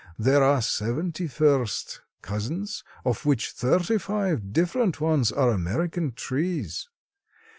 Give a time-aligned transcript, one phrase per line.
[0.17, 6.89] There are seventy first cousins, of which thirty five different ones are American trees.